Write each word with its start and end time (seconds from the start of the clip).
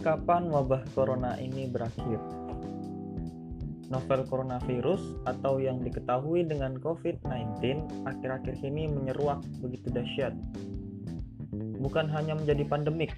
kapan 0.00 0.46
wabah 0.50 0.82
corona 0.94 1.34
ini 1.38 1.66
berakhir? 1.66 2.18
Novel 3.88 4.20
coronavirus 4.28 5.00
atau 5.24 5.56
yang 5.56 5.80
diketahui 5.80 6.44
dengan 6.44 6.76
COVID-19 6.78 7.88
akhir-akhir 8.04 8.60
ini 8.60 8.86
menyeruak 8.86 9.40
begitu 9.64 9.88
dahsyat. 9.88 10.36
Bukan 11.80 12.10
hanya 12.12 12.36
menjadi 12.36 12.68
pandemik, 12.68 13.16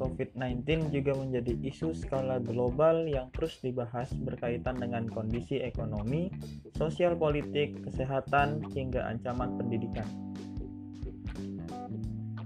COVID-19 0.00 0.92
juga 0.92 1.12
menjadi 1.16 1.56
isu 1.60 1.92
skala 1.92 2.40
global 2.40 3.04
yang 3.04 3.28
terus 3.36 3.60
dibahas 3.60 4.08
berkaitan 4.12 4.80
dengan 4.80 5.08
kondisi 5.08 5.60
ekonomi, 5.60 6.32
sosial 6.76 7.16
politik, 7.16 7.80
kesehatan, 7.84 8.64
hingga 8.72 9.04
ancaman 9.04 9.56
pendidikan. 9.60 10.29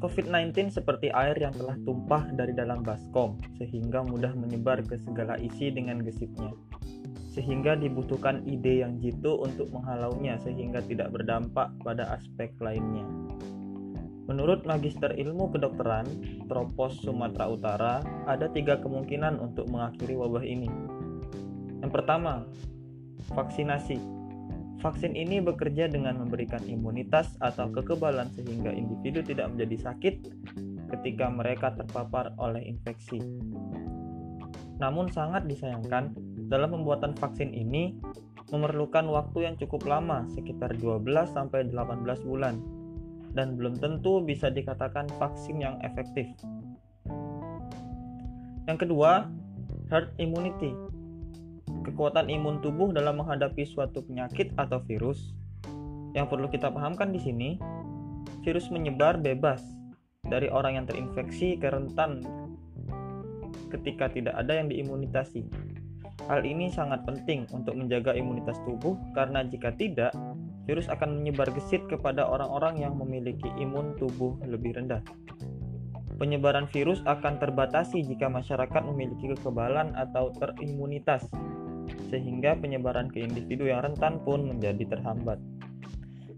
COVID-19 0.04 0.68
seperti 0.68 1.08
air 1.16 1.32
yang 1.40 1.56
telah 1.56 1.80
tumpah 1.80 2.28
dari 2.36 2.52
dalam 2.52 2.84
baskom, 2.84 3.40
sehingga 3.56 4.04
mudah 4.04 4.36
menyebar 4.36 4.84
ke 4.84 5.00
segala 5.00 5.40
isi 5.40 5.72
dengan 5.72 6.04
gesitnya. 6.04 6.52
Sehingga 7.32 7.72
dibutuhkan 7.72 8.44
ide 8.44 8.84
yang 8.84 9.00
jitu 9.00 9.40
untuk 9.40 9.72
menghalaunya 9.72 10.36
sehingga 10.44 10.84
tidak 10.84 11.08
berdampak 11.08 11.72
pada 11.80 12.20
aspek 12.20 12.52
lainnya. 12.60 13.08
Menurut 14.28 14.68
Magister 14.68 15.08
Ilmu 15.08 15.56
Kedokteran, 15.56 16.04
Tropos 16.52 17.00
Sumatera 17.00 17.48
Utara, 17.48 17.94
ada 18.28 18.44
tiga 18.52 18.76
kemungkinan 18.76 19.40
untuk 19.40 19.72
mengakhiri 19.72 20.20
wabah 20.20 20.44
ini. 20.44 20.68
Yang 21.80 21.92
pertama, 21.96 22.44
vaksinasi 23.32 23.96
Vaksin 24.84 25.16
ini 25.16 25.40
bekerja 25.40 25.88
dengan 25.88 26.20
memberikan 26.20 26.60
imunitas 26.68 27.40
atau 27.40 27.72
kekebalan 27.72 28.28
sehingga 28.36 28.68
individu 28.68 29.24
tidak 29.24 29.48
menjadi 29.56 29.88
sakit 29.88 30.28
ketika 30.92 31.32
mereka 31.32 31.72
terpapar 31.72 32.36
oleh 32.36 32.60
infeksi. 32.68 33.16
Namun 34.76 35.08
sangat 35.08 35.48
disayangkan, 35.48 36.12
dalam 36.52 36.76
pembuatan 36.76 37.16
vaksin 37.16 37.56
ini 37.56 37.96
memerlukan 38.52 39.08
waktu 39.08 39.48
yang 39.48 39.56
cukup 39.56 39.88
lama, 39.88 40.28
sekitar 40.36 40.76
12 40.76 41.32
sampai 41.32 41.64
18 41.72 42.04
bulan, 42.20 42.60
dan 43.32 43.56
belum 43.56 43.80
tentu 43.80 44.20
bisa 44.20 44.52
dikatakan 44.52 45.08
vaksin 45.16 45.64
yang 45.64 45.80
efektif. 45.80 46.28
Yang 48.68 48.84
kedua, 48.84 49.32
herd 49.88 50.12
immunity 50.20 50.76
kekuatan 51.84 52.32
imun 52.32 52.64
tubuh 52.64 52.90
dalam 52.90 53.20
menghadapi 53.20 53.68
suatu 53.68 54.00
penyakit 54.02 54.56
atau 54.56 54.80
virus. 54.82 55.36
Yang 56.16 56.26
perlu 56.32 56.48
kita 56.48 56.72
pahamkan 56.72 57.12
di 57.12 57.20
sini, 57.20 57.50
virus 58.42 58.72
menyebar 58.72 59.20
bebas 59.20 59.60
dari 60.24 60.48
orang 60.48 60.80
yang 60.80 60.86
terinfeksi 60.88 61.60
ke 61.60 61.68
rentan 61.68 62.24
ketika 63.68 64.08
tidak 64.08 64.34
ada 64.38 64.56
yang 64.56 64.72
diimunitasi. 64.72 65.44
Hal 66.30 66.46
ini 66.46 66.72
sangat 66.72 67.04
penting 67.04 67.44
untuk 67.52 67.76
menjaga 67.76 68.16
imunitas 68.16 68.56
tubuh 68.64 68.96
karena 69.12 69.44
jika 69.44 69.74
tidak, 69.76 70.14
virus 70.64 70.88
akan 70.88 71.20
menyebar 71.20 71.52
gesit 71.52 71.84
kepada 71.90 72.24
orang-orang 72.24 72.80
yang 72.80 72.96
memiliki 72.96 73.50
imun 73.60 73.92
tubuh 74.00 74.38
lebih 74.46 74.78
rendah. 74.80 75.04
Penyebaran 76.14 76.70
virus 76.70 77.02
akan 77.04 77.42
terbatasi 77.42 78.06
jika 78.06 78.30
masyarakat 78.30 78.82
memiliki 78.86 79.34
kekebalan 79.34 79.98
atau 79.98 80.30
terimunitas 80.38 81.26
sehingga 82.14 82.54
penyebaran 82.54 83.10
ke 83.10 83.26
individu 83.26 83.66
yang 83.66 83.82
rentan 83.82 84.22
pun 84.22 84.46
menjadi 84.46 84.86
terhambat. 84.86 85.42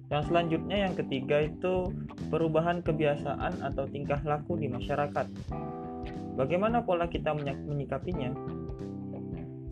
Yang 0.08 0.32
selanjutnya 0.32 0.88
yang 0.88 0.94
ketiga 0.96 1.44
itu 1.44 1.92
perubahan 2.32 2.80
kebiasaan 2.80 3.60
atau 3.60 3.84
tingkah 3.84 4.16
laku 4.24 4.56
di 4.56 4.72
masyarakat. 4.72 5.28
Bagaimana 6.40 6.80
pola 6.80 7.04
kita 7.12 7.36
menyikapinya? 7.68 8.32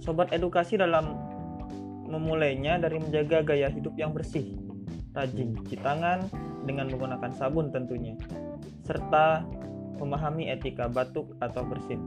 Sobat 0.05 0.29
edukasi 0.37 0.77
dalam 0.77 1.17
memulainya 2.05 2.77
dari 2.77 3.01
menjaga 3.01 3.41
gaya 3.41 3.73
hidup 3.73 3.97
yang 3.97 4.13
bersih, 4.13 4.61
rajin 5.17 5.57
cuci 5.57 5.81
tangan 5.81 6.29
dengan 6.69 6.93
menggunakan 6.93 7.33
sabun 7.33 7.73
tentunya, 7.73 8.13
serta 8.85 9.41
memahami 9.97 10.53
etika 10.53 10.85
batuk 10.93 11.33
atau 11.41 11.65
bersin. 11.65 12.01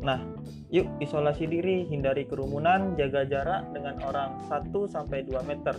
Nah, 0.00 0.24
yuk 0.72 0.88
isolasi 1.04 1.44
diri, 1.44 1.84
hindari 1.84 2.24
kerumunan, 2.24 2.96
jaga 2.96 3.28
jarak 3.28 3.68
dengan 3.76 4.00
orang 4.00 4.40
1 4.48 4.72
sampai 4.88 5.28
2 5.28 5.44
meter. 5.44 5.76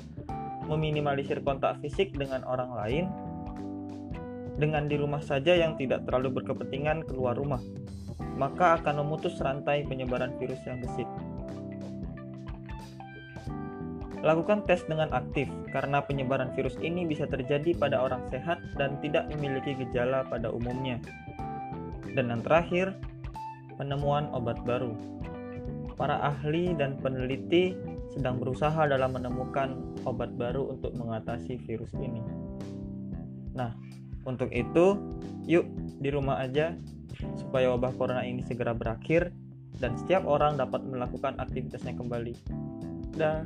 Meminimalisir 0.69 1.41
kontak 1.41 1.81
fisik 1.81 2.13
dengan 2.13 2.45
orang 2.45 2.71
lain 2.77 3.05
dengan 4.61 4.85
di 4.85 4.93
rumah 4.93 5.25
saja 5.25 5.57
yang 5.57 5.73
tidak 5.73 6.05
terlalu 6.05 6.41
berkepentingan 6.41 7.01
keluar 7.09 7.33
rumah. 7.33 7.59
Maka 8.37 8.77
akan 8.77 9.01
memutus 9.01 9.41
rantai 9.41 9.85
penyebaran 9.89 10.37
virus 10.37 10.61
yang 10.69 10.81
gesit. 10.85 11.09
Lakukan 14.21 14.61
tes 14.69 14.85
dengan 14.85 15.09
aktif 15.17 15.49
karena 15.73 16.05
penyebaran 16.05 16.53
virus 16.53 16.77
ini 16.77 17.09
bisa 17.09 17.25
terjadi 17.25 17.73
pada 17.73 18.05
orang 18.05 18.21
sehat 18.29 18.61
dan 18.77 19.01
tidak 19.01 19.25
memiliki 19.33 19.73
gejala 19.73 20.21
pada 20.29 20.53
umumnya. 20.53 21.01
Dan 22.13 22.29
yang 22.29 22.45
terakhir, 22.45 22.93
penemuan 23.81 24.29
obat 24.37 24.61
baru. 24.61 24.93
Para 25.97 26.21
ahli 26.21 26.77
dan 26.77 27.01
peneliti 27.01 27.73
sedang 28.13 28.37
berusaha 28.37 28.85
dalam 28.85 29.17
menemukan 29.17 29.97
obat 30.05 30.29
baru 30.37 30.77
untuk 30.77 30.93
mengatasi 30.93 31.57
virus 31.65 31.89
ini. 31.97 32.21
Nah, 33.57 33.73
untuk 34.29 34.53
itu, 34.53 35.01
yuk 35.49 35.65
di 35.97 36.13
rumah 36.13 36.45
aja 36.45 36.77
supaya 37.41 37.73
wabah 37.73 37.93
corona 37.97 38.21
ini 38.21 38.45
segera 38.45 38.77
berakhir 38.77 39.33
dan 39.81 39.97
setiap 39.97 40.29
orang 40.29 40.61
dapat 40.61 40.85
melakukan 40.85 41.41
aktivitasnya 41.41 41.97
kembali. 41.97 42.37
Dah. 43.17 43.41